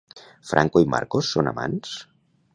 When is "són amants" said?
1.37-1.95